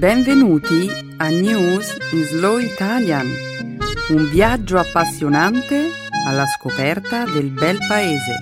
[0.00, 3.26] Benvenuti a News in Slow Italian,
[4.08, 5.90] un viaggio appassionante
[6.26, 8.38] alla scoperta del bel paese.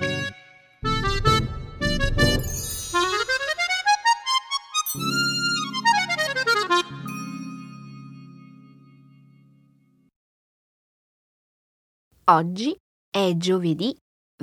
[12.23, 12.73] Oggi
[13.11, 13.93] è giovedì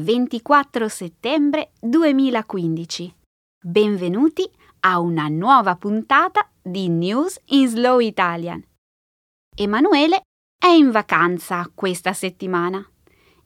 [0.03, 3.15] 24 settembre 2015.
[3.63, 4.47] Benvenuti
[4.81, 8.61] a una nuova puntata di News in Slow Italian.
[9.55, 10.23] Emanuele
[10.59, 12.85] è in vacanza questa settimana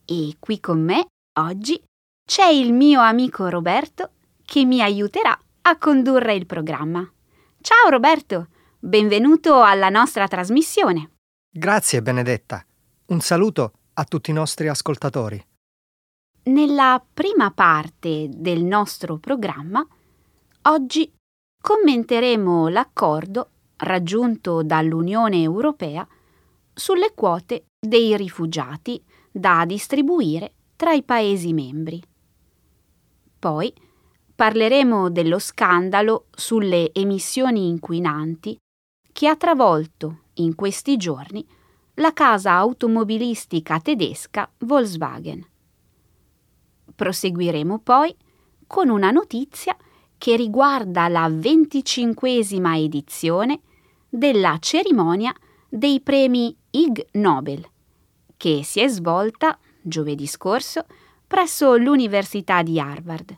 [0.03, 1.05] e qui con me
[1.39, 1.79] oggi
[2.25, 7.07] c'è il mio amico Roberto che mi aiuterà a condurre il programma.
[7.61, 8.47] Ciao Roberto,
[8.79, 11.11] benvenuto alla nostra trasmissione.
[11.47, 12.65] Grazie Benedetta.
[13.07, 15.45] Un saluto a tutti i nostri ascoltatori.
[16.43, 19.85] Nella prima parte del nostro programma,
[20.63, 21.13] oggi
[21.61, 26.05] commenteremo l'accordo raggiunto dall'Unione Europea
[26.73, 32.01] sulle quote dei rifugiati da distribuire tra i Paesi membri.
[33.37, 33.73] Poi
[34.33, 38.57] parleremo dello scandalo sulle emissioni inquinanti
[39.11, 41.45] che ha travolto in questi giorni
[41.95, 45.45] la casa automobilistica tedesca Volkswagen.
[46.95, 48.15] Proseguiremo poi
[48.65, 49.75] con una notizia
[50.21, 53.61] che riguarda la venticinquesima edizione
[54.07, 55.33] della cerimonia
[55.67, 57.67] dei premi Ig Nobel,
[58.37, 60.85] che si è svolta giovedì scorso
[61.25, 63.35] presso l'Università di Harvard.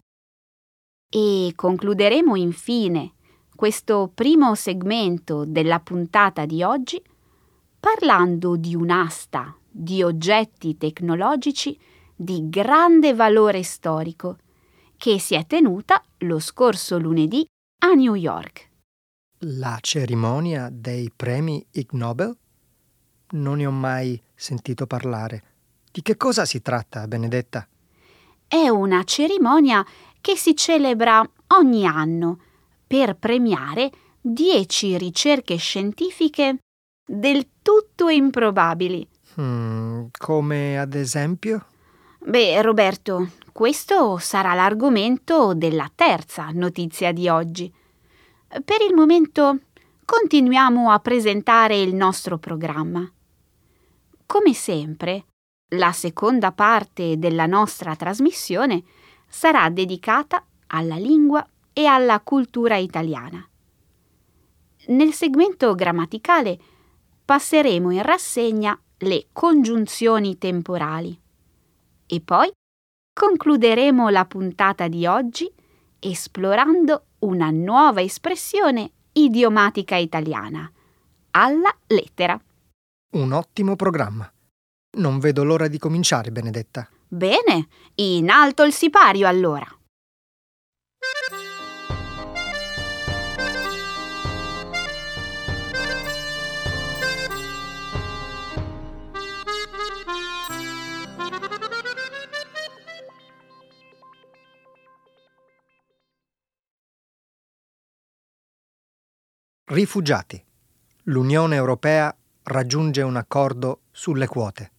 [1.09, 3.13] E concluderemo infine
[3.55, 7.01] questo primo segmento della puntata di oggi
[7.79, 11.79] parlando di un'asta di oggetti tecnologici
[12.13, 14.35] di grande valore storico
[15.03, 17.45] che si è tenuta lo scorso lunedì
[17.79, 18.69] a New York.
[19.39, 22.33] La cerimonia dei premi Ig Nobel?
[23.31, 25.43] Non ne ho mai sentito parlare.
[25.91, 27.67] Di che cosa si tratta, Benedetta?
[28.47, 29.85] È una cerimonia
[30.21, 32.39] che si celebra ogni anno
[32.87, 33.91] per premiare
[34.21, 36.59] dieci ricerche scientifiche
[37.05, 39.05] del tutto improbabili.
[39.37, 41.65] Hmm, come ad esempio?
[42.25, 47.71] Beh, Roberto, questo sarà l'argomento della terza notizia di oggi.
[48.47, 49.59] Per il momento
[50.03, 53.07] continuiamo a presentare il nostro programma.
[54.25, 55.25] Come sempre,
[55.75, 58.83] la seconda parte della nostra trasmissione
[59.27, 63.47] sarà dedicata alla lingua e alla cultura italiana.
[64.87, 66.59] Nel segmento grammaticale
[67.23, 71.15] passeremo in rassegna le congiunzioni temporali
[72.07, 72.51] e poi
[73.13, 75.49] concluderemo la puntata di oggi
[75.99, 80.69] esplorando una nuova espressione idiomatica italiana,
[81.31, 82.39] alla lettera.
[83.11, 84.29] Un ottimo programma.
[84.97, 86.89] Non vedo l'ora di cominciare, Benedetta.
[87.07, 89.65] Bene, in alto il sipario allora.
[109.73, 110.39] Rifugiati.
[111.05, 114.71] L'Unione Europea raggiunge un accordo sulle quote.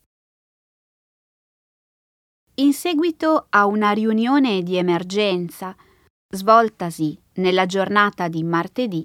[2.59, 5.75] In seguito a una riunione di emergenza
[6.29, 9.05] svoltasi nella giornata di martedì,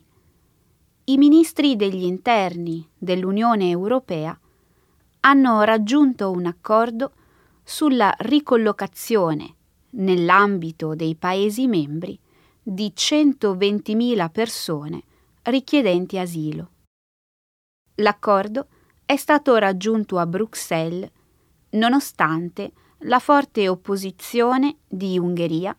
[1.06, 4.40] i ministri degli interni dell'Unione Europea
[5.22, 7.14] hanno raggiunto un accordo
[7.64, 9.56] sulla ricollocazione
[9.94, 12.16] nell'ambito dei Paesi membri
[12.62, 15.04] di 120.000 persone
[15.50, 16.72] richiedenti asilo.
[17.96, 18.68] L'accordo
[19.06, 21.10] è stato raggiunto a Bruxelles
[21.72, 22.72] nonostante
[23.04, 25.78] la forte opposizione di Ungheria,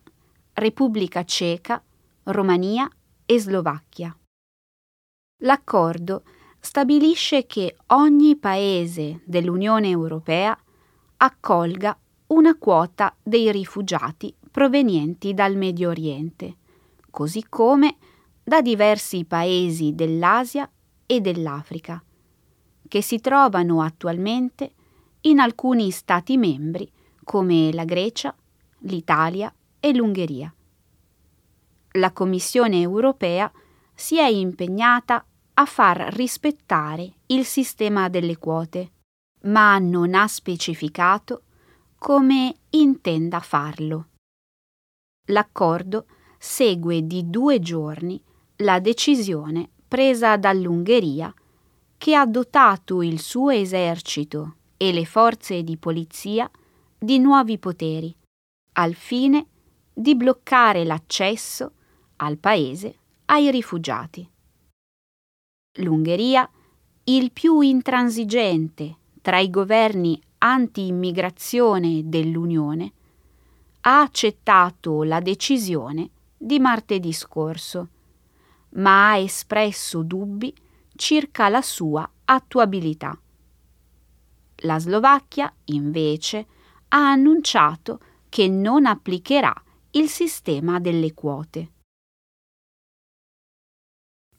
[0.53, 1.83] Repubblica Ceca,
[2.23, 2.89] Romania
[3.25, 4.15] e Slovacchia.
[5.43, 6.23] L'accordo
[6.59, 10.57] stabilisce che ogni paese dell'Unione Europea
[11.17, 11.97] accolga
[12.27, 16.57] una quota dei rifugiati provenienti dal Medio Oriente,
[17.09, 17.97] così come
[18.51, 20.69] da diversi paesi dell'Asia
[21.05, 22.03] e dell'Africa,
[22.85, 24.73] che si trovano attualmente
[25.21, 26.91] in alcuni Stati membri
[27.23, 28.35] come la Grecia,
[28.79, 30.53] l'Italia e l'Ungheria.
[31.91, 33.49] La Commissione europea
[33.93, 38.91] si è impegnata a far rispettare il sistema delle quote,
[39.43, 41.43] ma non ha specificato
[41.97, 44.09] come intenda farlo.
[45.27, 46.05] L'accordo
[46.37, 48.21] segue di due giorni
[48.61, 51.33] la decisione presa dall'Ungheria,
[51.97, 56.49] che ha dotato il suo esercito e le forze di polizia
[56.97, 58.15] di nuovi poteri,
[58.73, 59.45] al fine
[59.93, 61.73] di bloccare l'accesso
[62.17, 64.27] al paese ai rifugiati.
[65.79, 66.49] L'Ungheria,
[67.05, 72.93] il più intransigente tra i governi anti-immigrazione dell'Unione,
[73.81, 77.87] ha accettato la decisione di martedì scorso,
[78.73, 80.53] ma ha espresso dubbi
[80.95, 83.19] circa la sua attuabilità.
[84.63, 86.45] La Slovacchia, invece,
[86.89, 89.53] ha annunciato che non applicherà
[89.91, 91.71] il sistema delle quote.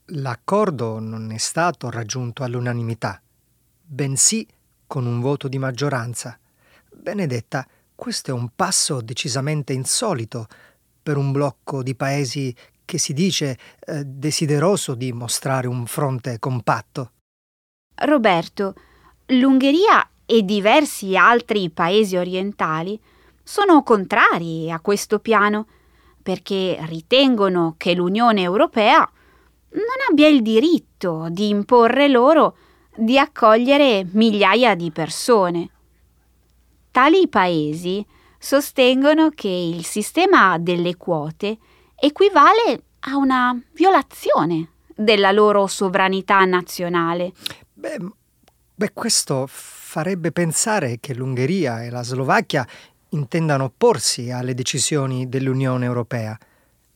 [0.07, 3.21] L'accordo non è stato raggiunto all'unanimità,
[3.81, 4.47] bensì
[4.87, 6.37] con un voto di maggioranza.
[6.91, 10.47] Benedetta, questo è un passo decisamente insolito
[11.01, 17.11] per un blocco di paesi che si dice eh, desideroso di mostrare un fronte compatto.
[17.95, 18.73] Roberto,
[19.27, 22.99] l'Ungheria e diversi altri paesi orientali
[23.43, 25.67] sono contrari a questo piano
[26.21, 28.99] perché ritengono che l'Unione Europea
[29.71, 32.55] non abbia il diritto di imporre loro
[32.95, 35.69] di accogliere migliaia di persone.
[36.91, 38.05] Tali paesi
[38.37, 41.57] sostengono che il sistema delle quote
[41.95, 47.33] equivale a una violazione della loro sovranità nazionale.
[47.73, 47.97] Beh,
[48.75, 52.65] beh, questo farebbe pensare che l'Ungheria e la Slovacchia
[53.09, 56.37] intendano opporsi alle decisioni dell'Unione Europea,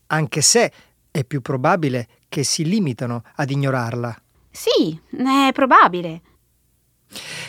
[0.08, 0.72] anche se
[1.12, 4.16] è più probabile che si limitano ad ignorarla.
[4.50, 6.22] Sì, è probabile.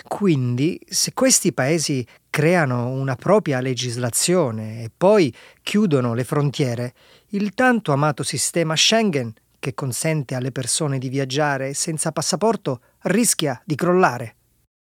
[0.07, 6.95] Quindi, se questi paesi creano una propria legislazione e poi chiudono le frontiere,
[7.29, 13.75] il tanto amato sistema Schengen, che consente alle persone di viaggiare senza passaporto, rischia di
[13.75, 14.37] crollare.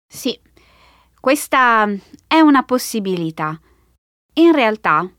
[0.07, 0.39] Sì,
[1.19, 1.87] questa
[2.27, 3.59] è una possibilità.
[4.37, 5.09] In realtà,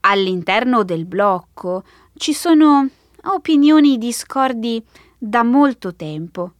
[0.00, 1.84] all'interno del blocco
[2.16, 2.88] ci sono
[3.24, 4.84] opinioni discordi
[5.18, 6.52] da molto tempo.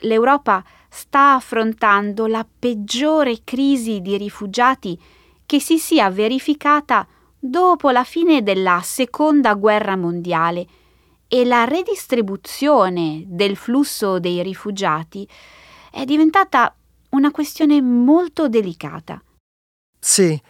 [0.00, 0.64] L'Europa
[0.94, 4.96] sta affrontando la peggiore crisi di rifugiati
[5.44, 7.04] che si sia verificata
[7.36, 10.66] dopo la fine della Seconda Guerra Mondiale
[11.26, 15.28] e la redistribuzione del flusso dei rifugiati
[15.90, 16.72] è diventata
[17.10, 19.20] una questione molto delicata.
[19.98, 20.40] Sì,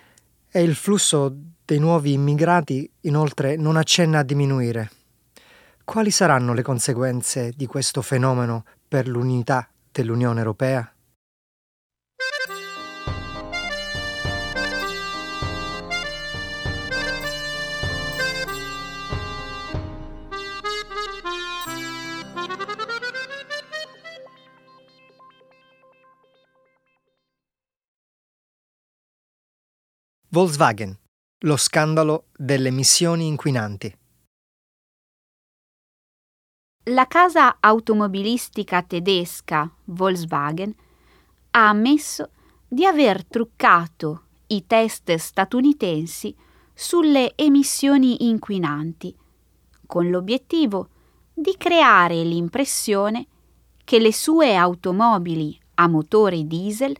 [0.50, 4.90] e il flusso dei nuovi immigrati inoltre non accenna a diminuire.
[5.84, 9.68] Quali saranno le conseguenze di questo fenomeno per l'unità
[10.02, 10.88] dell'Unione Europea?
[30.34, 30.98] Volkswagen,
[31.44, 34.03] lo scandalo delle emissioni inquinanti.
[36.88, 40.74] La casa automobilistica tedesca Volkswagen
[41.52, 42.28] ha ammesso
[42.68, 46.36] di aver truccato i test statunitensi
[46.74, 49.16] sulle emissioni inquinanti,
[49.86, 50.88] con l'obiettivo
[51.32, 53.28] di creare l'impressione
[53.82, 56.94] che le sue automobili a motore diesel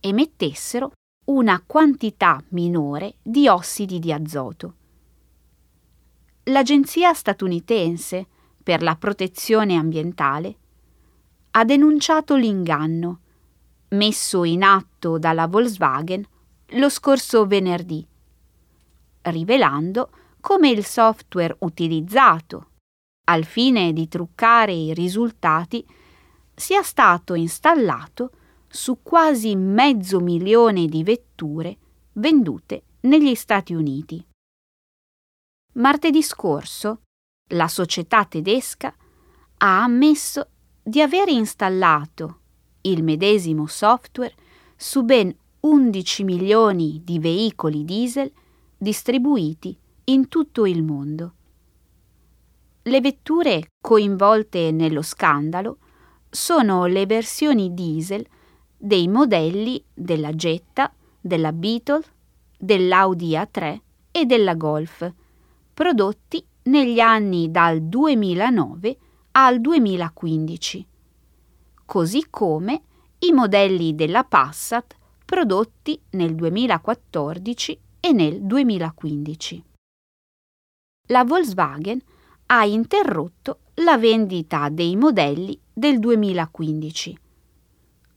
[0.00, 0.92] emettessero
[1.26, 4.74] una quantità minore di ossidi di azoto.
[6.44, 8.26] L'agenzia statunitense
[8.64, 10.56] per la protezione ambientale,
[11.52, 13.20] ha denunciato l'inganno
[13.90, 16.26] messo in atto dalla Volkswagen
[16.68, 18.04] lo scorso venerdì,
[19.22, 22.70] rivelando come il software utilizzato
[23.26, 25.86] al fine di truccare i risultati
[26.54, 28.30] sia stato installato
[28.66, 31.76] su quasi mezzo milione di vetture
[32.14, 34.24] vendute negli Stati Uniti.
[35.74, 37.03] Martedì scorso
[37.54, 38.94] la società tedesca
[39.58, 40.48] ha ammesso
[40.82, 42.38] di aver installato
[42.82, 44.34] il medesimo software
[44.76, 48.30] su ben 11 milioni di veicoli diesel
[48.76, 51.32] distribuiti in tutto il mondo.
[52.82, 55.78] Le vetture coinvolte nello scandalo
[56.28, 58.26] sono le versioni diesel
[58.76, 62.02] dei modelli della Jetta, della Beetle,
[62.58, 63.80] dell'Audi A3
[64.10, 65.10] e della Golf,
[65.72, 68.96] prodotti negli anni dal 2009
[69.32, 70.86] al 2015,
[71.84, 72.82] così come
[73.18, 79.64] i modelli della Passat prodotti nel 2014 e nel 2015.
[81.08, 82.00] La Volkswagen
[82.46, 87.18] ha interrotto la vendita dei modelli del 2015.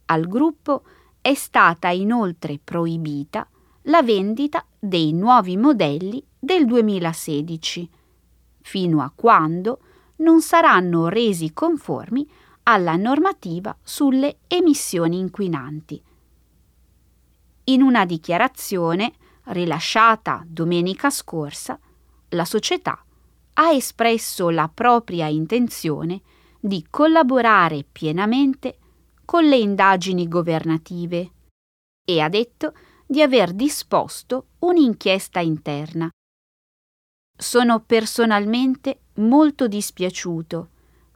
[0.06, 0.84] Al gruppo
[1.20, 3.46] è stata inoltre proibita
[3.82, 7.90] la vendita dei nuovi modelli del 2016,
[8.60, 9.80] fino a quando
[10.16, 12.28] non saranno resi conformi
[12.64, 16.02] alla normativa sulle emissioni inquinanti.
[17.64, 19.12] In una dichiarazione
[19.44, 21.78] rilasciata domenica scorsa,
[22.30, 23.02] la società
[23.54, 26.20] ha espresso la propria intenzione
[26.60, 28.78] di collaborare pienamente
[29.24, 31.30] con le indagini governative
[32.04, 32.72] e ha detto
[33.06, 36.08] di aver disposto un'inchiesta interna.
[37.40, 40.70] Sono personalmente molto dispiaciuto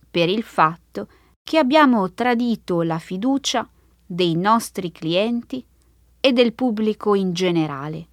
[0.09, 1.09] per il fatto
[1.43, 3.69] che abbiamo tradito la fiducia
[4.07, 5.67] dei nostri clienti
[6.21, 8.11] e del pubblico in generale,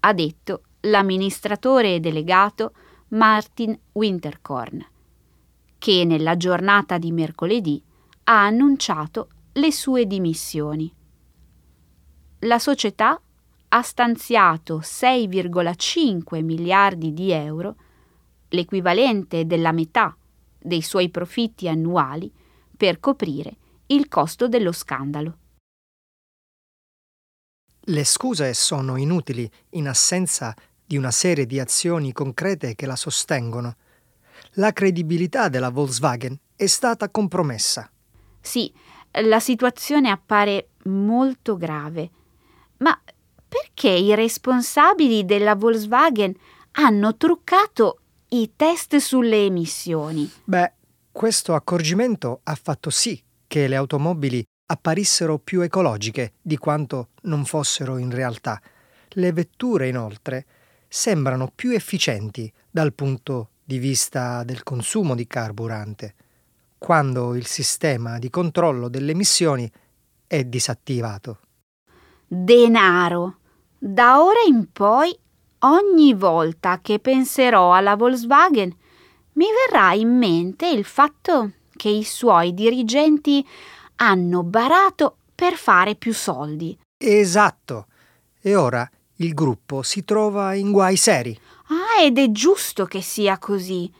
[0.00, 2.74] ha detto l'amministratore delegato
[3.08, 4.86] Martin Winterkorn,
[5.78, 7.82] che nella giornata di mercoledì
[8.24, 10.94] ha annunciato le sue dimissioni.
[12.42, 13.20] La società
[13.68, 17.76] ha stanziato 6,5 miliardi di euro,
[18.48, 20.16] l'equivalente della metà
[20.58, 22.32] dei suoi profitti annuali,
[22.76, 23.56] per coprire
[23.86, 25.38] il costo dello scandalo.
[27.80, 33.76] Le scuse sono inutili in assenza di una serie di azioni concrete che la sostengono.
[34.52, 37.90] La credibilità della Volkswagen è stata compromessa.
[38.40, 38.72] Sì,
[39.22, 42.10] la situazione appare molto grave.
[42.78, 42.98] Ma
[43.48, 46.34] perché i responsabili della Volkswagen
[46.72, 50.30] hanno truccato i test sulle emissioni?
[50.44, 50.72] Beh,
[51.10, 57.96] questo accorgimento ha fatto sì che le automobili apparissero più ecologiche di quanto non fossero
[57.96, 58.60] in realtà.
[59.10, 60.44] Le vetture, inoltre,
[60.86, 66.14] sembrano più efficienti dal punto di vista del consumo di carburante,
[66.76, 69.70] quando il sistema di controllo delle emissioni
[70.26, 71.40] è disattivato.
[72.26, 73.37] Denaro.
[73.78, 75.16] Da ora in poi,
[75.60, 78.76] ogni volta che penserò alla Volkswagen,
[79.34, 83.46] mi verrà in mente il fatto che i suoi dirigenti
[83.96, 86.76] hanno barato per fare più soldi.
[86.98, 87.86] Esatto.
[88.40, 91.38] E ora il gruppo si trova in guai seri.
[91.68, 93.90] Ah, ed è giusto che sia così.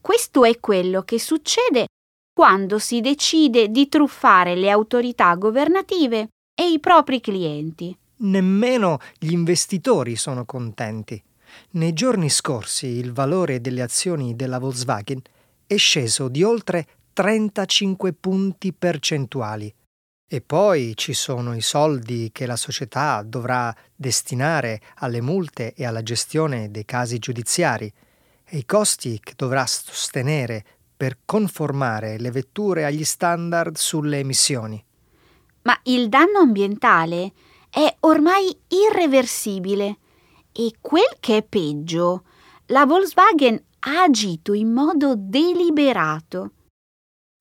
[0.00, 1.86] Questo è quello che succede
[2.32, 7.96] quando si decide di truffare le autorità governative e i propri clienti.
[8.22, 11.22] Nemmeno gli investitori sono contenti.
[11.70, 15.22] Nei giorni scorsi il valore delle azioni della Volkswagen
[15.66, 19.72] è sceso di oltre 35 punti percentuali
[20.32, 26.02] e poi ci sono i soldi che la società dovrà destinare alle multe e alla
[26.02, 27.92] gestione dei casi giudiziari
[28.44, 30.64] e i costi che dovrà sostenere
[30.96, 34.84] per conformare le vetture agli standard sulle emissioni.
[35.62, 37.32] Ma il danno ambientale
[37.70, 39.98] è ormai irreversibile
[40.52, 42.24] e quel che è peggio,
[42.66, 46.50] la Volkswagen ha agito in modo deliberato.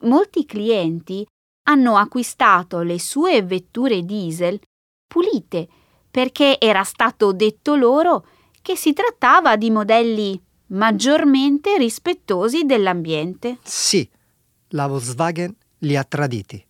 [0.03, 1.25] Molti clienti
[1.67, 4.59] hanno acquistato le sue vetture diesel
[5.05, 5.67] pulite
[6.09, 8.25] perché era stato detto loro
[8.61, 13.57] che si trattava di modelli maggiormente rispettosi dell'ambiente.
[13.63, 14.07] Sì,
[14.69, 16.63] la Volkswagen li ha traditi.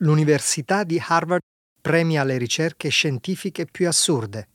[0.00, 1.42] L'Università di Harvard
[1.80, 4.48] premia le ricerche scientifiche più assurde.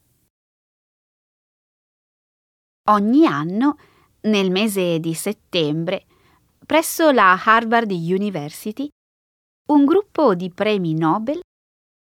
[2.90, 3.78] Ogni anno,
[4.22, 6.06] nel mese di settembre,
[6.66, 8.88] presso la Harvard University,
[9.72, 11.42] un gruppo di premi Nobel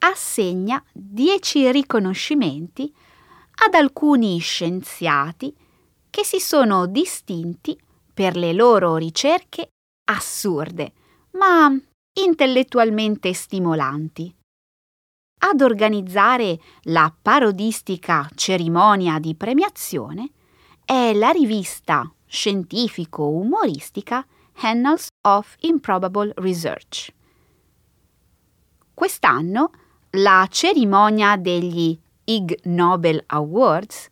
[0.03, 2.93] assegna dieci riconoscimenti
[3.65, 5.55] ad alcuni scienziati
[6.11, 7.75] che si sono distinti
[8.13, 9.69] per le loro ricerche
[10.05, 10.93] assurde,
[11.31, 11.75] ma
[12.13, 14.33] intellettualmente stimolanti.
[15.45, 20.29] Ad organizzare la parodistica cerimonia di premiazione
[20.85, 24.25] è la rivista scientifico-umoristica
[24.61, 27.13] Annals of Improbable Research.
[28.93, 29.71] Quest'anno
[30.11, 34.09] la cerimonia degli Ig Nobel Awards,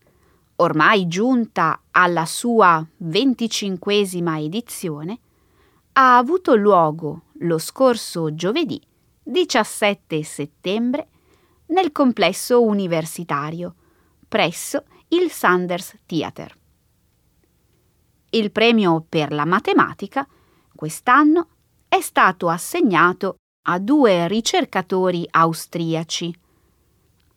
[0.58, 5.20] ormai giunta alla sua venticinquesima edizione,
[5.94, 8.82] ha avuto luogo lo scorso giovedì
[9.24, 11.08] 17 settembre
[11.68, 13.76] nel complesso universitario,
[14.28, 16.58] presso il Sanders Theater.
[18.32, 20.28] Il premio per la matematica
[20.76, 21.48] quest'anno
[21.88, 26.34] è stato assegnato a due ricercatori austriaci,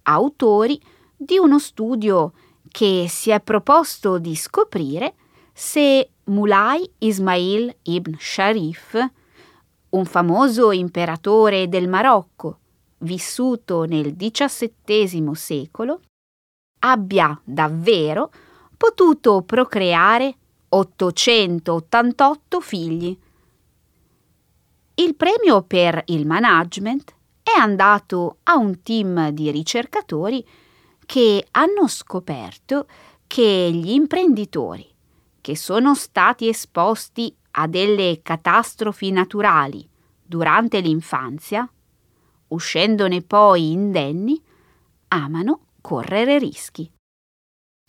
[0.02, 0.80] autori
[1.16, 2.32] di uno studio
[2.68, 5.14] che si è proposto di scoprire
[5.52, 9.10] se Mulay Ismail ibn Sharif,
[9.94, 12.58] un famoso imperatore del Marocco,
[12.98, 16.00] vissuto nel XVII secolo,
[16.80, 18.30] abbia davvero
[18.76, 20.36] potuto procreare
[20.68, 23.18] 888 figli.
[24.96, 30.44] Il premio per il management è andato a un team di ricercatori
[31.06, 32.86] che hanno scoperto
[33.26, 34.92] che gli imprenditori
[35.40, 39.88] che sono stati esposti a delle catastrofi naturali
[40.22, 41.68] durante l'infanzia,
[42.48, 44.40] uscendone poi indenni,
[45.08, 46.90] amano correre rischi.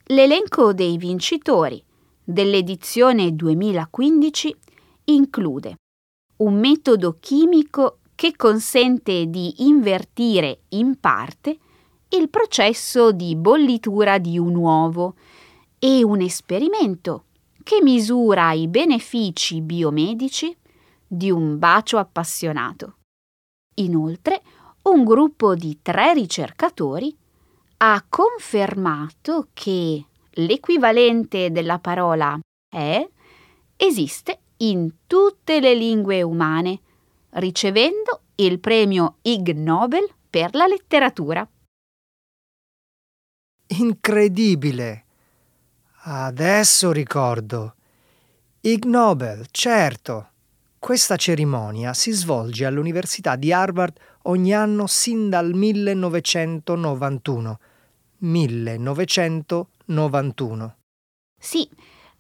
[0.08, 1.84] L'elenco dei vincitori
[2.24, 4.56] dell'edizione 2015
[5.06, 5.76] include
[6.38, 11.58] un metodo chimico che consente di invertire in parte
[12.10, 15.16] il processo di bollitura di un uovo
[15.80, 17.26] e un esperimento
[17.66, 20.56] che misura i benefici biomedici
[21.08, 22.98] di un bacio appassionato.
[23.78, 24.44] Inoltre,
[24.84, 27.18] un gruppo di tre ricercatori
[27.78, 32.38] ha confermato che l'equivalente della parola
[32.70, 33.04] è
[33.76, 36.80] esiste in tutte le lingue umane,
[37.32, 41.50] ricevendo il premio Ig Nobel per la letteratura.
[43.70, 45.05] Incredibile!
[46.08, 47.74] Adesso ricordo.
[48.62, 50.30] Ig Nobel, certo.
[50.78, 57.60] Questa cerimonia si svolge all'Università di Harvard ogni anno sin dal 1991.
[58.20, 60.76] 1991.
[61.40, 61.68] Sì,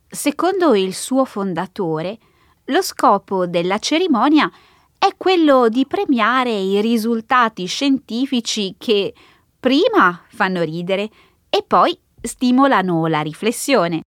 [0.07, 2.17] secondo il suo fondatore,
[2.65, 4.51] lo scopo della cerimonia
[4.97, 9.13] è quello di premiare i risultati scientifici che
[9.59, 11.07] prima fanno ridere
[11.49, 11.95] e poi
[12.27, 14.01] stimolano la riflessione.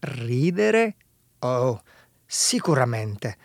[0.00, 0.96] Ridere?
[1.40, 1.82] Oh,
[2.24, 3.36] sicuramente.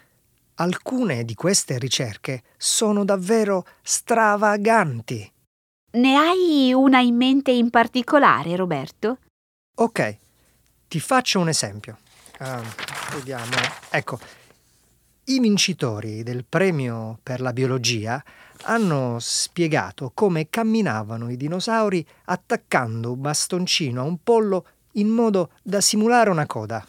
[0.55, 5.31] Alcune di queste ricerche sono davvero stravaganti.
[5.93, 9.17] Ne hai una in mente in particolare, Roberto?
[9.75, 10.17] Ok,
[10.87, 11.97] ti faccio un esempio.
[12.39, 12.61] Uh,
[13.15, 13.55] vediamo.
[13.89, 14.19] Ecco,
[15.25, 18.21] i vincitori del premio per la biologia
[18.63, 25.79] hanno spiegato come camminavano i dinosauri attaccando un bastoncino a un pollo in modo da
[25.79, 26.85] simulare una coda.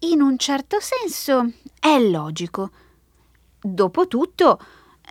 [0.00, 2.70] In un certo senso è logico.
[3.60, 4.60] Dopotutto,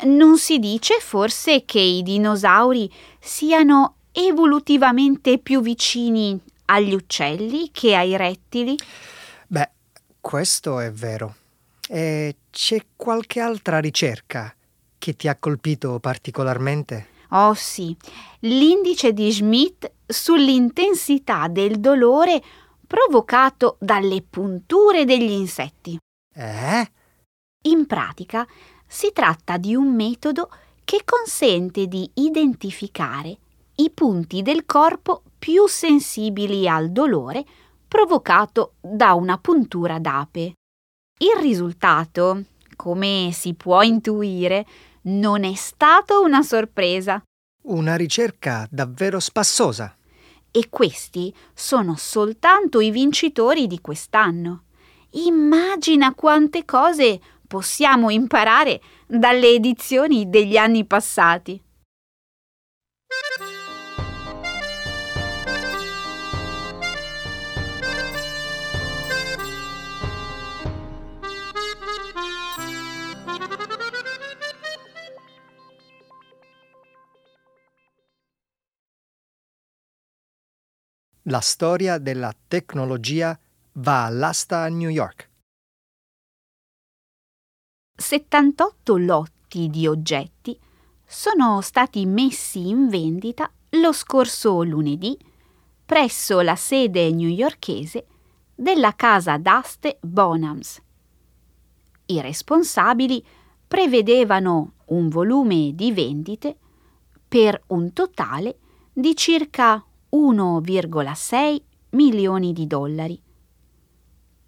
[0.03, 8.17] non si dice forse che i dinosauri siano evolutivamente più vicini agli uccelli che ai
[8.17, 8.75] rettili?
[9.47, 9.69] Beh,
[10.19, 11.35] questo è vero.
[11.87, 14.53] E c'è qualche altra ricerca
[14.97, 17.13] che ti ha colpito particolarmente?
[17.29, 17.95] Oh sì,
[18.39, 22.41] l'indice di Schmidt sull'intensità del dolore
[22.87, 25.97] provocato dalle punture degli insetti.
[26.33, 26.91] Eh?
[27.63, 28.47] In pratica
[28.87, 30.49] si tratta di un metodo
[30.83, 33.37] che consente di identificare
[33.75, 37.43] i punti del corpo più sensibili al dolore
[37.87, 40.53] provocato da una puntura d'ape.
[41.17, 42.43] Il risultato,
[42.75, 44.65] come si può intuire,
[45.03, 47.23] non è stato una sorpresa.
[47.67, 49.95] Una ricerca davvero spassosa.
[50.51, 54.63] E questi sono soltanto i vincitori di quest'anno.
[55.11, 61.63] Immagina quante cose possiamo imparare dalle edizioni degli anni passati.
[81.27, 83.35] La storia della tecnologia
[83.73, 85.27] va all'asta a New York.
[87.97, 90.55] 78 lotti di oggetti
[91.03, 95.17] sono stati messi in vendita lo scorso lunedì
[95.83, 98.05] presso la sede newyorkese
[98.53, 100.79] della casa d'aste Bonhams.
[102.05, 103.25] I responsabili
[103.67, 106.55] prevedevano un volume di vendite
[107.27, 108.59] per un totale
[108.93, 113.21] di circa 1,6 milioni di dollari.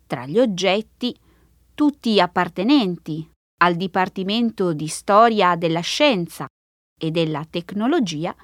[0.06, 1.16] Tra gli oggetti,
[1.74, 6.48] tutti appartenenti al Dipartimento di Storia della Scienza
[7.00, 8.36] e della Tecnologia,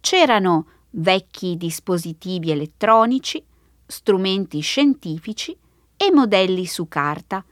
[0.00, 3.44] c'erano vecchi dispositivi elettronici,
[3.86, 5.56] strumenti scientifici
[5.96, 7.44] e modelli su carta,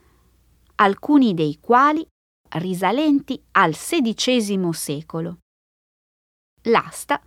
[0.77, 2.07] alcuni dei quali
[2.49, 5.39] risalenti al XVI secolo.
[6.63, 7.21] L'asta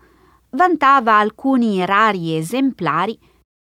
[0.52, 3.20] vantava alcuni rari esemplari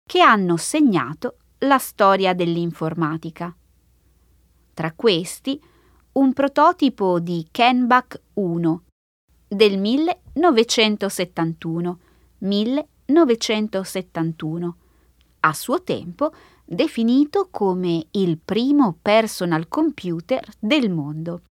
[0.05, 3.55] che hanno segnato la storia dell'informatica.
[4.73, 5.61] Tra questi
[6.13, 8.83] un prototipo di Kenbach 1
[9.47, 11.99] del 1971,
[12.39, 14.77] 1971,
[15.41, 16.33] a suo tempo
[16.65, 21.41] definito come il primo personal computer del mondo.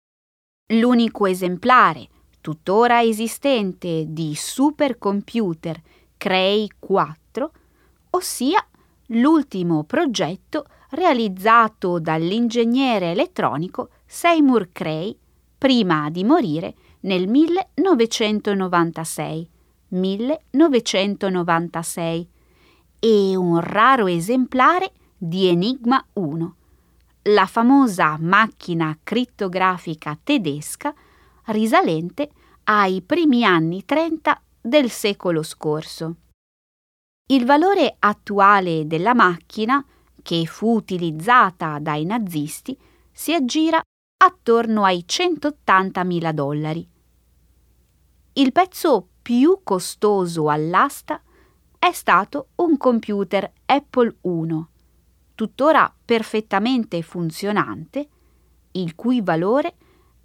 [0.72, 2.08] L'unico esemplare
[2.42, 5.80] tuttora esistente di supercomputer
[6.18, 7.52] Cray 4,
[8.10, 8.62] ossia
[9.06, 15.16] l'ultimo progetto realizzato dall'ingegnere elettronico Seymour Cray
[15.56, 19.48] prima di morire nel 1996.
[19.88, 22.28] 1996
[22.98, 26.54] e un raro esemplare di Enigma 1,
[27.24, 30.94] la famosa macchina crittografica tedesca
[31.46, 32.30] risalente
[32.64, 36.16] ai primi anni 30 del secolo scorso.
[37.26, 39.84] Il valore attuale della macchina,
[40.22, 42.78] che fu utilizzata dai nazisti,
[43.10, 43.80] si aggira
[44.22, 46.88] attorno ai 180.000 dollari.
[48.34, 51.20] Il pezzo più costoso all'asta
[51.78, 54.64] è stato un computer Apple I,
[55.34, 58.08] tuttora perfettamente funzionante,
[58.72, 59.74] il cui valore è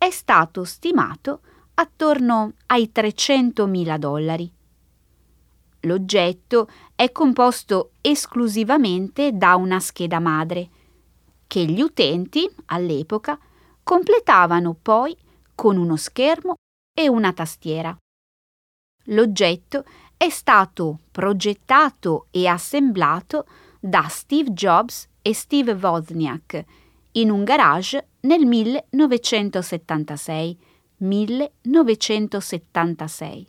[0.10, 1.41] stato stimato
[1.75, 4.51] attorno ai 300.000 dollari.
[5.81, 10.69] L'oggetto è composto esclusivamente da una scheda madre,
[11.45, 13.39] che gli utenti, all'epoca,
[13.83, 15.15] completavano poi
[15.55, 16.55] con uno schermo
[16.93, 17.95] e una tastiera.
[19.05, 19.86] L'oggetto
[20.17, 23.45] è stato progettato e assemblato
[23.79, 26.65] da Steve Jobs e Steve Wozniak
[27.17, 30.58] in un garage nel 1976.
[30.97, 33.47] 1976.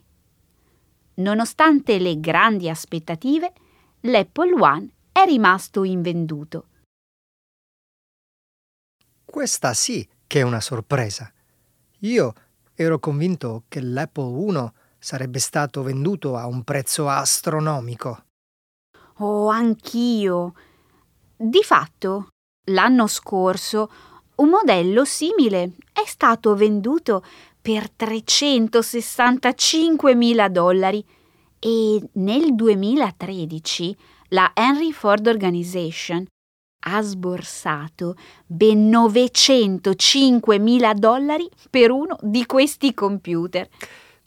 [1.15, 3.51] Nonostante le grandi aspettative,
[4.01, 6.67] l'Apple One è rimasto invenduto.
[9.25, 11.29] Questa sì che è una sorpresa.
[11.99, 12.33] Io
[12.75, 18.23] ero convinto che l'Apple 1 sarebbe stato venduto a un prezzo astronomico.
[19.17, 20.53] Oh, anch'io.
[21.35, 22.29] Di fatto,
[22.69, 23.89] l'anno scorso
[24.35, 27.23] un modello simile è stato venduto
[27.61, 31.03] per 365.000 dollari
[31.59, 33.97] e nel 2013
[34.29, 36.25] la Henry Ford Organization
[36.81, 43.67] ha sborsato ben 905.000 dollari per uno di questi computer.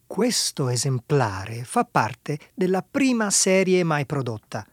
[0.06, 4.66] Questo esemplare fa parte della prima serie mai prodotta.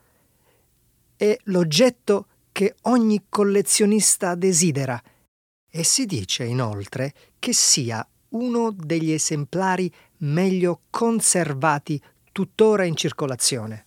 [1.16, 2.26] È l'oggetto
[2.60, 5.02] che ogni collezionista desidera
[5.70, 11.98] e si dice inoltre che sia uno degli esemplari meglio conservati
[12.30, 13.86] tuttora in circolazione.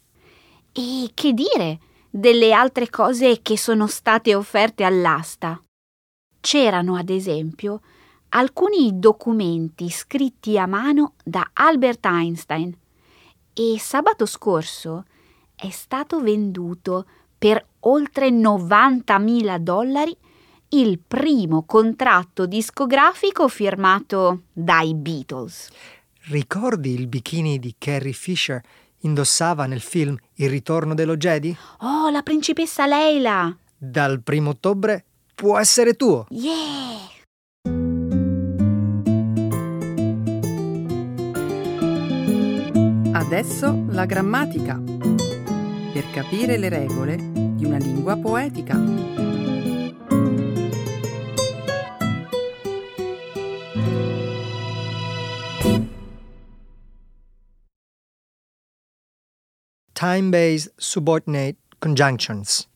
[0.72, 5.64] E che dire delle altre cose che sono state offerte all'asta?
[6.42, 7.80] C'erano, ad esempio,
[8.30, 12.76] alcuni documenti scritti a mano da Albert Einstein
[13.54, 15.06] e sabato scorso
[15.56, 17.06] è stato venduto
[17.44, 20.16] per oltre 90.000 dollari
[20.70, 25.68] il primo contratto discografico firmato dai Beatles.
[26.30, 28.62] Ricordi il bikini di Carrie Fisher
[29.00, 31.54] indossava nel film Il ritorno dello Jedi?
[31.80, 33.54] Oh, la principessa Leila!
[33.76, 35.04] Dal primo ottobre
[35.36, 36.28] può essere tuo!
[36.30, 37.12] Yeah!
[43.12, 45.03] Adesso la grammatica.
[45.94, 49.14] Per capire le regole di una lingua poetica.
[60.04, 62.68] time-based subordinate conjunctions.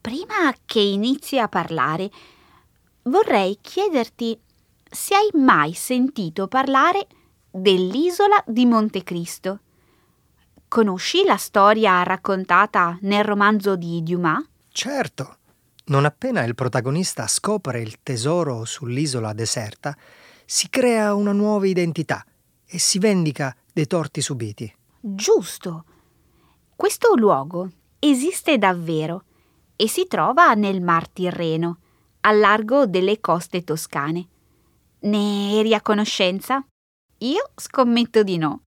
[0.00, 2.10] Prima che inizi a parlare,
[3.02, 4.38] vorrei chiederti
[4.88, 7.08] se hai mai sentito parlare
[7.50, 9.60] dell'isola di Montecristo.
[10.70, 14.40] Conosci la storia raccontata nel romanzo di Dumas?
[14.70, 15.38] Certo.
[15.86, 19.96] Non appena il protagonista scopre il tesoro sull'isola deserta,
[20.44, 22.24] si crea una nuova identità
[22.64, 24.72] e si vendica dei torti subiti.
[25.00, 25.86] Giusto.
[26.76, 29.24] Questo luogo esiste davvero
[29.74, 31.78] e si trova nel Mar Tirreno,
[32.20, 34.28] al largo delle coste toscane.
[35.00, 36.64] Ne eri a conoscenza?
[37.18, 38.60] Io scommetto di no.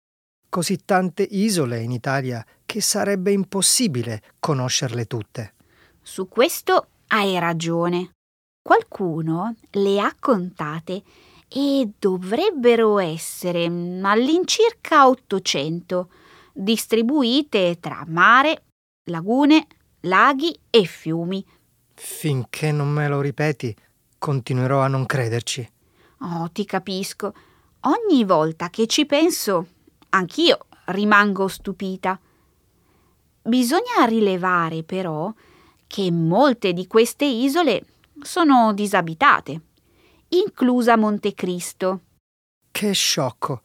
[0.53, 5.55] Così tante isole in Italia che sarebbe impossibile conoscerle tutte.
[5.99, 8.11] Su questo hai ragione.
[8.61, 11.01] Qualcuno le ha contate
[11.47, 16.11] e dovrebbero essere all'incirca 800,
[16.53, 18.65] distribuite tra mare,
[19.09, 19.65] lagune,
[20.01, 21.43] laghi e fiumi.
[21.95, 23.75] Finché non me lo ripeti,
[24.19, 25.67] continuerò a non crederci.
[26.19, 27.33] Oh, ti capisco.
[27.85, 29.72] Ogni volta che ci penso,
[30.13, 32.19] anch'io rimango stupita.
[33.41, 35.33] Bisogna rilevare però
[35.87, 37.85] che molte di queste isole
[38.21, 39.61] sono disabitate,
[40.29, 42.01] inclusa Montecristo.
[42.71, 43.61] Che sciocco!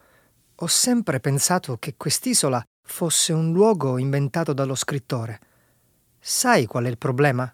[0.60, 5.40] Ho sempre pensato che quest'isola fosse un luogo inventato dallo scrittore.
[6.18, 7.50] Sai qual è il problema?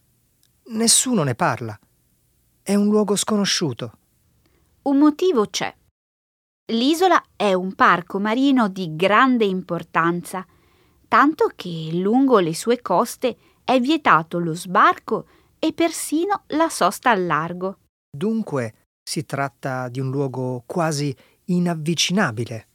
[0.69, 1.79] Nessuno ne parla.
[2.63, 3.99] È un luogo sconosciuto.
[4.83, 5.75] Un motivo c'è.
[6.73, 10.47] L'isola è un parco marino di grande importanza,
[11.07, 15.27] tanto che lungo le sue coste è vietato lo sbarco
[15.59, 17.81] e persino la sosta al largo.
[18.11, 22.69] Dunque si tratta di un luogo quasi inavvicinabile.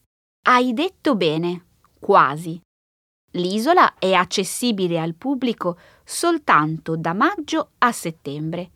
[0.45, 1.65] Hai detto bene,
[1.99, 2.61] quasi.
[3.31, 8.69] L'isola è accessibile al pubblico soltanto da maggio a settembre,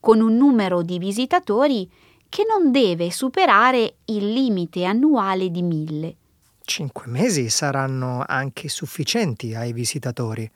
[0.00, 1.90] con un numero di visitatori
[2.34, 6.16] che non deve superare il limite annuale di mille.
[6.64, 10.50] Cinque mesi saranno anche sufficienti ai visitatori.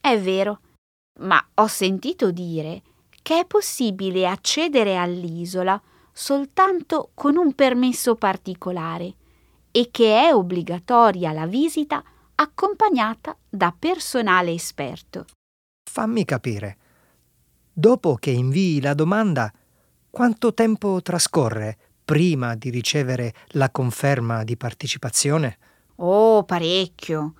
[0.00, 0.58] È vero,
[1.20, 2.82] ma ho sentito dire
[3.22, 5.80] che è possibile accedere all'isola
[6.10, 9.14] soltanto con un permesso particolare
[9.70, 12.02] e che è obbligatoria la visita
[12.34, 15.26] accompagnata da personale esperto.
[15.88, 16.76] Fammi capire.
[17.72, 19.52] Dopo che invii la domanda,
[20.12, 25.56] quanto tempo trascorre prima di ricevere la conferma di partecipazione?
[25.96, 27.32] Oh, parecchio.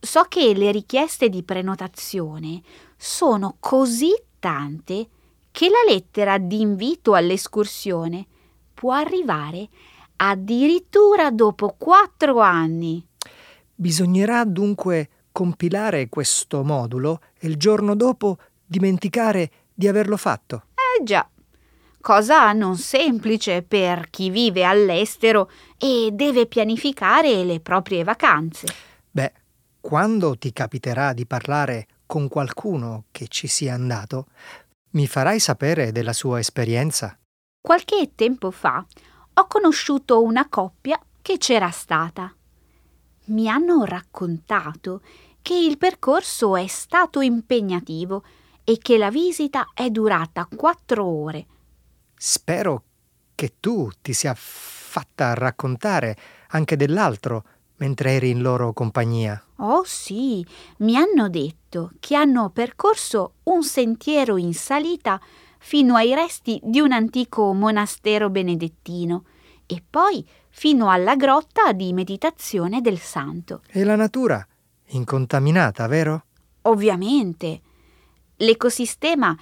[0.00, 2.60] So che le richieste di prenotazione
[2.96, 5.08] sono così tante
[5.52, 8.26] che la lettera di invito all'escursione
[8.74, 9.68] può arrivare
[10.16, 13.06] addirittura dopo quattro anni.
[13.72, 20.64] Bisognerà dunque compilare questo modulo e il giorno dopo dimenticare di averlo fatto.
[20.74, 21.28] Eh già
[22.06, 28.68] cosa non semplice per chi vive all'estero e deve pianificare le proprie vacanze.
[29.10, 29.32] Beh,
[29.80, 34.26] quando ti capiterà di parlare con qualcuno che ci sia andato,
[34.90, 37.18] mi farai sapere della sua esperienza.
[37.60, 38.86] Qualche tempo fa
[39.34, 42.32] ho conosciuto una coppia che c'era stata.
[43.24, 45.00] Mi hanno raccontato
[45.42, 48.22] che il percorso è stato impegnativo
[48.62, 51.46] e che la visita è durata quattro ore
[52.28, 52.82] Spero
[53.36, 56.16] che tu ti sia fatta raccontare
[56.48, 57.44] anche dell'altro
[57.76, 59.40] mentre eri in loro compagnia.
[59.58, 60.44] Oh sì,
[60.78, 65.20] mi hanno detto che hanno percorso un sentiero in salita
[65.58, 69.22] fino ai resti di un antico monastero benedettino
[69.64, 73.62] e poi fino alla grotta di meditazione del santo.
[73.68, 74.44] E la natura?
[74.86, 76.24] Incontaminata, vero?
[76.62, 77.60] Ovviamente.
[78.40, 79.34] L'ecosistema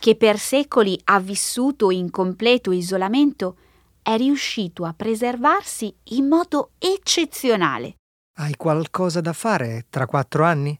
[0.00, 3.56] che per secoli ha vissuto in completo isolamento,
[4.02, 7.96] è riuscito a preservarsi in modo eccezionale.
[8.38, 10.76] Hai qualcosa da fare tra quattro anni?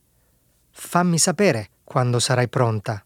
[0.70, 3.04] Fammi sapere quando sarai pronta.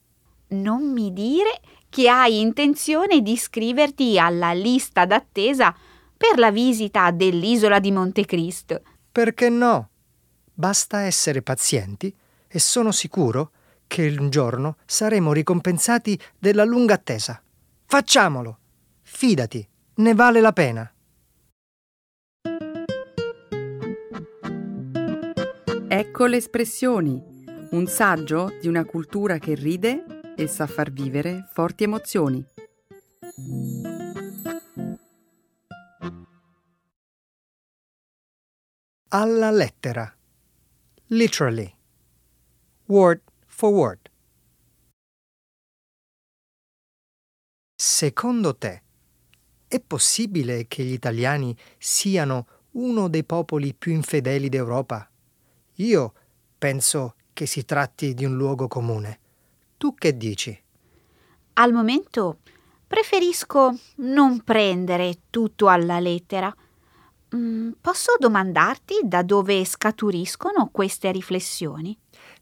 [0.51, 5.75] Non mi dire che hai intenzione di iscriverti alla lista d'attesa
[6.17, 8.83] per la visita dell'isola di Montecristo.
[9.11, 9.89] Perché no?
[10.55, 12.15] Basta essere pazienti
[12.47, 17.43] e sono sicuro che che un giorno saremo ricompensati della lunga attesa.
[17.87, 18.59] Facciamolo!
[19.03, 19.67] Fidati,
[19.97, 20.89] ne vale la pena.
[25.87, 27.23] Ecco le espressioni,
[27.71, 32.45] un saggio di una cultura che ride e sa far vivere forti emozioni.
[39.09, 40.13] Alla lettera.
[41.09, 41.73] Literally.
[42.87, 43.21] Word
[43.57, 44.11] Forward.
[47.77, 48.83] Secondo te,
[49.69, 55.09] è possibile che gli italiani siano uno dei popoli più infedeli d'Europa?
[55.75, 56.15] Io
[56.59, 59.21] penso che si tratti di un luogo comune.
[59.77, 60.61] Tu che dici?
[61.53, 62.39] Al momento
[62.89, 66.53] preferisco non prendere tutto alla lettera.
[67.37, 71.97] Mm, posso domandarti da dove scaturiscono queste riflessioni?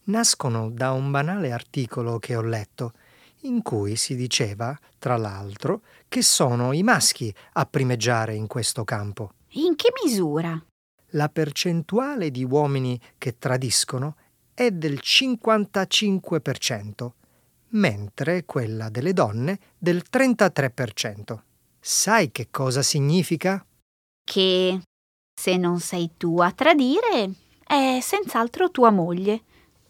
[0.04, 2.92] Nascono da un banale articolo che ho letto,
[3.40, 9.32] in cui si diceva, tra l'altro, che sono i maschi a primeggiare in questo campo.
[9.50, 10.62] In che misura?
[11.10, 14.16] La percentuale di uomini che tradiscono
[14.54, 17.10] è del 55%,
[17.70, 21.38] mentre quella delle donne del 33%.
[21.80, 23.66] Sai che cosa significa?
[24.24, 24.80] Che
[25.34, 27.32] se non sei tu a tradire,
[27.66, 29.42] è senz'altro tua moglie.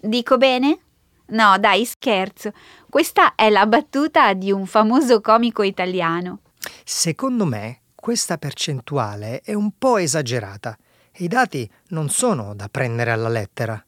[0.05, 0.79] Dico bene?
[1.27, 2.53] No, dai, scherzo.
[2.91, 6.41] Questa è la battuta di un famoso comico italiano.
[6.85, 10.77] Secondo me questa percentuale è un po' esagerata
[11.13, 13.81] e i dati non sono da prendere alla lettera.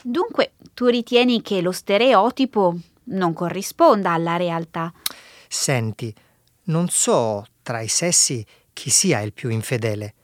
[0.00, 4.92] Dunque, tu ritieni che lo stereotipo non corrisponda alla realtà?
[5.48, 6.14] Senti,
[6.66, 10.14] non so tra i sessi chi sia il più infedele,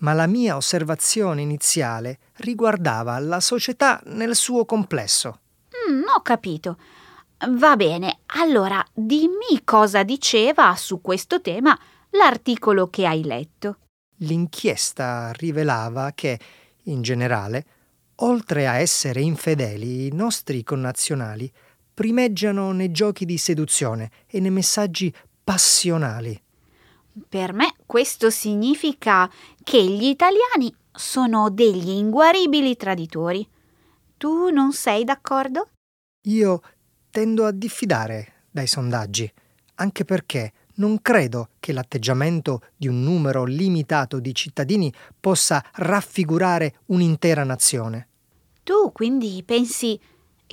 [0.00, 5.40] ma la mia osservazione iniziale riguardava la società nel suo complesso.
[5.90, 6.78] Mm, ho capito.
[7.48, 11.78] Va bene, allora dimmi cosa diceva su questo tema
[12.10, 13.78] l'articolo che hai letto.
[14.20, 16.40] L'inchiesta rivelava che,
[16.84, 17.66] in generale,
[18.16, 21.52] oltre a essere infedeli, i nostri connazionali
[21.92, 25.12] primeggiano nei giochi di seduzione e nei messaggi
[25.44, 26.40] passionali.
[27.28, 29.30] Per me questo significa
[29.62, 33.48] che gli italiani sono degli inguaribili traditori.
[34.18, 35.70] Tu non sei d'accordo?
[36.26, 36.60] Io
[37.10, 39.32] tendo a diffidare dai sondaggi,
[39.76, 47.44] anche perché non credo che l'atteggiamento di un numero limitato di cittadini possa raffigurare un'intera
[47.44, 48.08] nazione.
[48.62, 49.98] Tu quindi pensi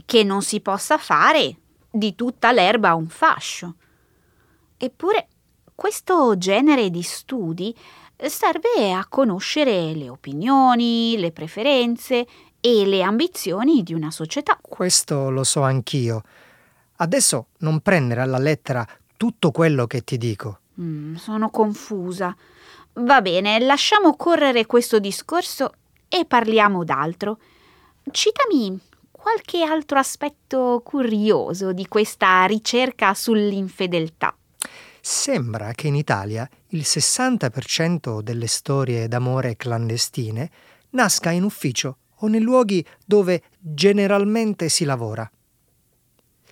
[0.06, 1.58] che non si possa fare
[1.92, 3.76] di tutta l'erba un fascio.
[4.78, 5.28] Eppure
[5.76, 7.76] questo genere di studi
[8.18, 12.26] serve a conoscere le opinioni, le preferenze
[12.60, 14.58] e le ambizioni di una società.
[14.62, 16.24] Questo lo so anch'io.
[16.98, 20.60] Adesso non prendere alla lettera tutto quello che ti dico.
[20.80, 22.36] Mm, sono confusa.
[22.94, 25.74] Va bene, lasciamo correre questo discorso
[26.08, 27.40] e parliamo d'altro.
[28.12, 28.80] Citami
[29.12, 34.36] qualche altro aspetto curioso di questa ricerca sull'infedeltà.
[35.06, 40.50] Sembra che in Italia il 60% delle storie d'amore clandestine
[40.92, 45.30] nasca in ufficio o nei luoghi dove generalmente si lavora.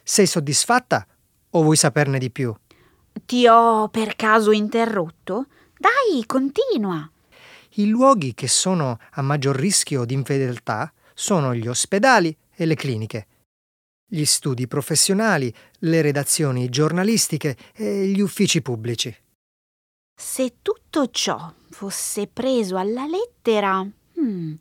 [0.03, 1.07] Sei soddisfatta
[1.51, 2.53] o vuoi saperne di più?
[3.25, 5.45] Ti ho per caso interrotto?
[5.77, 7.09] Dai, continua.
[7.75, 13.27] I luoghi che sono a maggior rischio di infedeltà sono gli ospedali e le cliniche,
[14.13, 19.15] gli studi professionali, le redazioni giornalistiche e gli uffici pubblici.
[20.13, 23.81] Se tutto ciò fosse preso alla lettera,
[24.19, 24.53] hmm,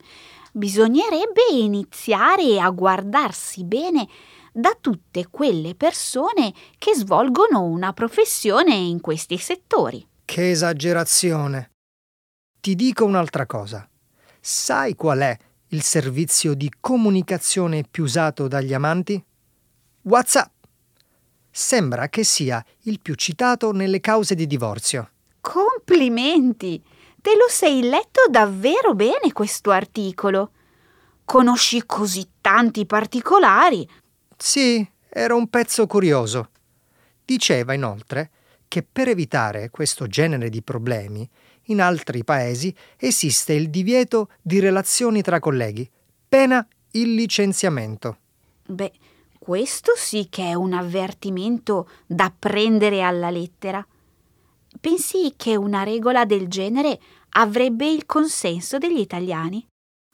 [0.53, 4.07] bisognerebbe iniziare a guardarsi bene
[4.53, 10.07] da tutte quelle persone che svolgono una professione in questi settori.
[10.23, 11.71] Che esagerazione!
[12.61, 13.85] Ti dico un'altra cosa.
[14.39, 15.37] Sai qual è
[15.67, 19.21] il servizio di comunicazione più usato dagli amanti?
[20.03, 20.51] WhatsApp.
[21.49, 25.09] Sembra che sia il più citato nelle cause di divorzio.
[25.41, 26.81] Complimenti!
[27.21, 30.51] Te lo sei letto davvero bene questo articolo.
[31.23, 33.87] Conosci così tanti particolari.
[34.35, 36.49] Sì, era un pezzo curioso.
[37.23, 38.31] Diceva inoltre
[38.67, 41.29] che per evitare questo genere di problemi
[41.65, 45.89] in altri paesi esiste il divieto di relazioni tra colleghi,
[46.27, 48.17] pena il licenziamento.
[48.65, 48.91] Beh,
[49.43, 53.83] questo sì che è un avvertimento da prendere alla lettera.
[54.79, 56.99] Pensi che una regola del genere
[57.29, 59.65] avrebbe il consenso degli italiani?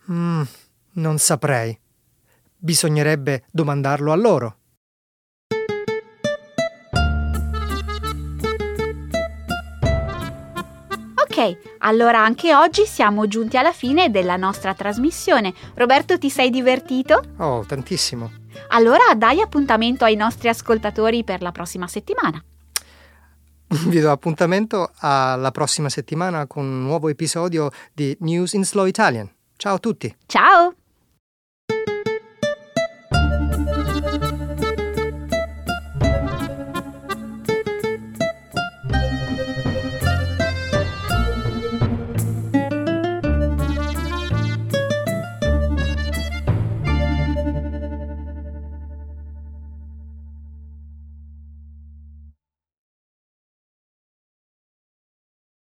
[0.09, 0.43] Mm,
[0.93, 1.77] non saprei.
[2.55, 4.56] Bisognerebbe domandarlo a loro.
[11.37, 15.53] Ok, allora anche oggi siamo giunti alla fine della nostra trasmissione.
[15.75, 17.21] Roberto, ti sei divertito?
[17.37, 18.31] Oh, tantissimo.
[18.69, 22.43] Allora dai appuntamento ai nostri ascoltatori per la prossima settimana.
[23.67, 29.31] Vi do appuntamento alla prossima settimana con un nuovo episodio di News in Slow Italian.
[29.57, 30.15] Ciao a tutti.
[30.25, 30.73] Ciao!